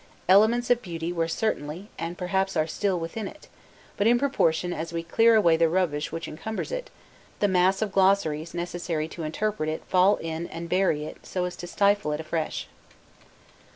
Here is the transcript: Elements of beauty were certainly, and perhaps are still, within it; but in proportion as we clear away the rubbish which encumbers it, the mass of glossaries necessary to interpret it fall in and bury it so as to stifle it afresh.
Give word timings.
Elements 0.27 0.71
of 0.71 0.81
beauty 0.81 1.13
were 1.13 1.27
certainly, 1.27 1.91
and 1.99 2.17
perhaps 2.17 2.57
are 2.57 2.65
still, 2.65 2.99
within 2.99 3.27
it; 3.27 3.47
but 3.97 4.07
in 4.07 4.17
proportion 4.17 4.73
as 4.73 4.91
we 4.91 5.03
clear 5.03 5.35
away 5.35 5.55
the 5.57 5.69
rubbish 5.69 6.11
which 6.11 6.27
encumbers 6.27 6.71
it, 6.71 6.89
the 7.39 7.47
mass 7.47 7.83
of 7.83 7.91
glossaries 7.91 8.55
necessary 8.55 9.07
to 9.09 9.21
interpret 9.21 9.69
it 9.69 9.83
fall 9.87 10.15
in 10.15 10.47
and 10.47 10.69
bury 10.69 11.05
it 11.05 11.17
so 11.23 11.45
as 11.45 11.55
to 11.57 11.67
stifle 11.67 12.11
it 12.13 12.19
afresh. 12.19 12.67